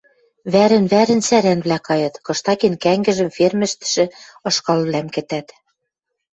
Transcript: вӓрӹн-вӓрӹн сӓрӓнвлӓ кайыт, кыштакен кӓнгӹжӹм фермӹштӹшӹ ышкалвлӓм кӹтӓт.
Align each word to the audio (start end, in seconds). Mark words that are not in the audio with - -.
вӓрӹн-вӓрӹн 0.53 1.21
сӓрӓнвлӓ 1.27 1.77
кайыт, 1.87 2.15
кыштакен 2.25 2.73
кӓнгӹжӹм 2.83 3.29
фермӹштӹшӹ 3.37 4.05
ышкалвлӓм 4.49 5.07
кӹтӓт. 5.15 5.47